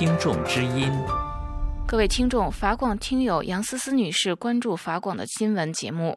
[0.00, 1.29] 听众之音。
[1.90, 6.16] 各位听众，法广听友杨思思女士关注法广的新闻节目。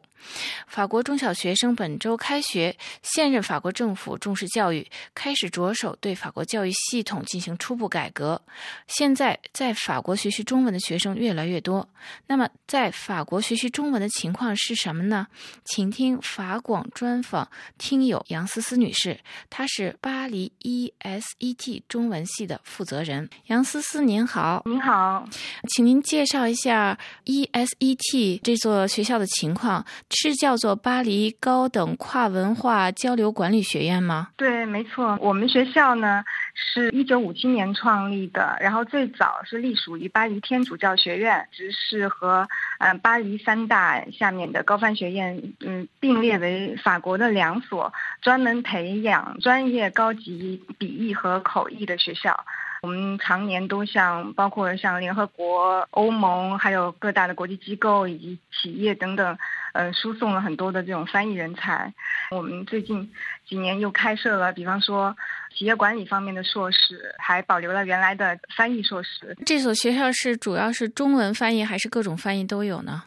[0.68, 8.40] 法国中小学生本周开学，现任法国政府重视教育，开始着手对法国教育系统进行初步改革。
[8.86, 11.86] 现在在法国学习中文的学生越来越多。
[12.28, 15.26] 那么，在法国学习中文的情况是什么呢？
[15.64, 19.18] 请听法广专访听友杨思思女士，
[19.50, 23.28] 她是巴黎 ESET 中文系的负责人。
[23.46, 25.28] 杨思思您好，您好。
[25.68, 34.28] 请您介绍一下 ESET 这座学校的情况，是叫做巴黎高等跨文化交流管理学院吗？
[34.36, 35.18] 对，没错。
[35.20, 36.22] 我们学校呢
[36.54, 42.46] 是一九五七年创立的，然后最早是隶属于巴黎天主教学院，只是和
[42.78, 52.44] 嗯巴黎三大下面的高翻学院嗯并列为法国的两所专门培养专业高级笔译和口译的学校。
[52.84, 59.38] 我们常年都向包括像联合国、欧盟，还有各大的国际机构以及企业等等，
[59.72, 61.90] 呃，输送了很多的这种翻译人才。
[62.30, 63.10] 我们最近
[63.48, 65.16] 几年又开设了，比方说
[65.56, 69.34] 企业管理方面的硕士，还保留了原来的翻译硕士。
[69.46, 73.02] 这所学校是主要是中文翻译，还是各种翻译都有呢？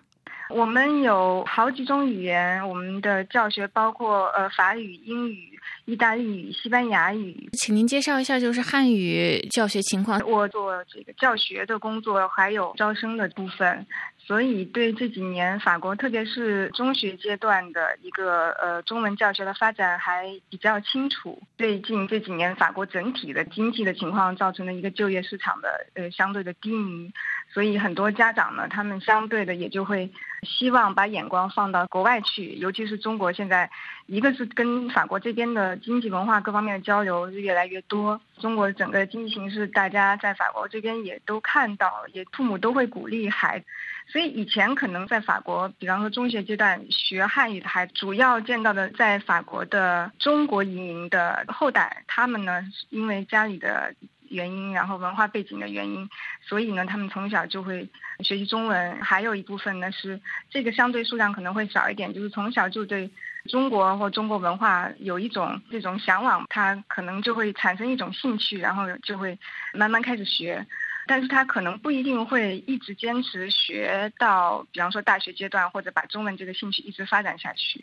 [0.50, 5.57] 我们有好几种语言，我们的教学包括呃法语、英语。
[5.86, 10.20] 意大利语、西班牙语，请您介绍一下，就是汉语教学情况。
[10.26, 13.86] 我做这个教学的工作，还有招生的部分，
[14.18, 21.42] 所以对这几年法国，特别是中学阶段的一个呃中文教学的发展还比较清楚。
[21.58, 27.12] 最近这几年，法国整体的经济的情况造成了一个就业市场的呃相对的低迷。
[27.50, 30.12] 所以很多家长呢，他们相对的也就会
[30.44, 33.70] 希望把眼光放到国外去，尤其是中国现在，
[34.06, 43.66] 一个是跟法国这边的经济文化各方面的交流是越来越多，中国整个经济形势大家在法国这边也都看到，也父母都会鼓励孩子，
[44.08, 53.96] 所以以前可能在法国，比方说中学阶段学汉语的孩子，主要见到的在法国的中国移民的后代，他们呢因为家里的。
[54.30, 56.10] 原因，然后文化背景的原因，
[56.42, 57.88] 所以呢，他们从小就会
[58.20, 58.98] 学习中文。
[59.02, 63.10] 还有一部分呢是这个相对数量可能会少一点，就是从小就对
[63.46, 69.38] 中国或中国文化有一种这种向往，他可能就会产生一种兴趣，然后就会
[69.74, 70.66] 慢慢开始学。
[71.10, 77.82] 但是他可能不一定会一直坚持学到，比方说大学阶段，或者把中文这个兴趣一直发展下去。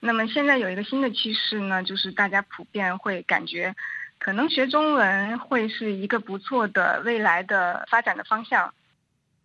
[0.00, 3.74] 那么现在有一个新的趋势呢，就是大家普遍会感觉。
[4.24, 8.72] 可能学中文会是一个不错的未来的发展的方向，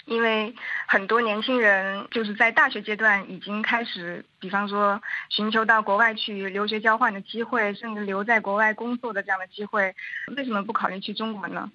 [0.06, 0.56] 因为
[0.88, 9.94] 很多年轻人就是在大学阶段已经开始，比方说寻求到国外去留学交换的机会，甚至留在国外工作的这样的机会，
[10.38, 11.69] 为什么不考虑去中国呢？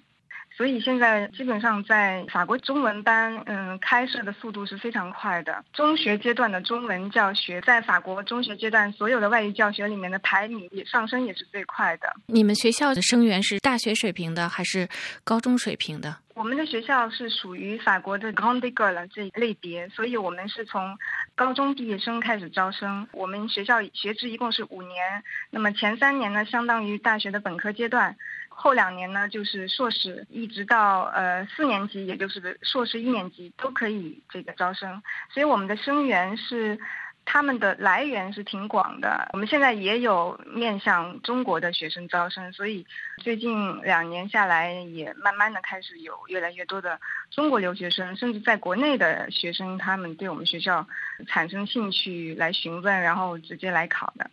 [0.55, 5.63] 所以现在基本上在法国中文班，嗯，开设的速度是非常快的。
[5.73, 12.13] 中学阶段的中文教学，在法国中学阶段所有的外语教学里面的排名也上升也是最快的。
[12.27, 14.87] 你们学校的生源是大学水平的还是
[15.25, 16.17] 高中水平的？
[16.35, 20.97] 我们的学校是属于法国的 Grande École 这一类别，所以我们是从
[21.33, 23.07] 高中毕业生开始招生。
[23.13, 28.15] 我们学校学制一共是五年，那么前三年呢，相当于大学的本科阶段。
[28.57, 35.03] 后两年呢，就是硕士，一直到呃四年级，也就是硕士一年级都可以这个招生。
[35.29, 36.79] 所以我们的生源是，
[37.25, 39.29] 他们的来源是挺广的。
[39.33, 42.85] 我们现在也有面向中国的学生招生，所以
[43.17, 46.99] 最近两年下来，也慢慢的开始有越来越多的
[47.29, 50.87] 中国留学生，甚至在国内的学生，他们对我们学校
[51.27, 54.29] 产生兴趣来询问，然后直接来考的。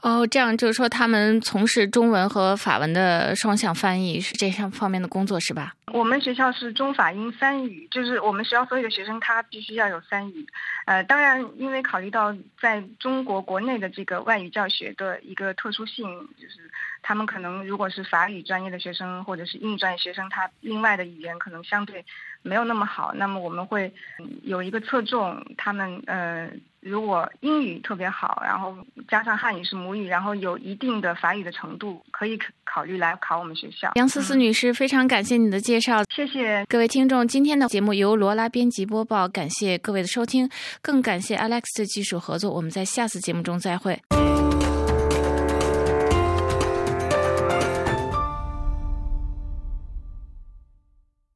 [0.00, 5.74] 哦，这样就是说，他们从事中文和法文的双向翻译是这项方面的工作，是吧？
[5.96, 10.46] 我们学校是中法英三语，就是我们学校所有的学生他必须要有三语。
[10.84, 16.06] 呃，当然，因为考虑到在中国国内的这个外语教学的一个特殊性，
[16.38, 16.70] 就是
[17.02, 22.04] 他们可能如果是法语专业的学生或者是英语专业学生，他另外的语言可能相对
[22.42, 23.94] 没有那么好，那么我们会
[24.42, 26.50] 有一个侧重他们呃。
[26.80, 28.76] 如果英语特别好，然后
[29.08, 33.92] 加上汉语是母语，然后有一定的法语的程度，可以考虑来考我们学校。
[33.96, 37.28] 杨思思女士，非常感谢你的介绍，谢谢各位听众。
[37.28, 40.48] 今天的节目由罗拉编辑播报，感谢各位的收听，
[40.80, 42.50] 更感谢 Alex 的技术合作。
[42.54, 44.00] 我们在下次节目中再会。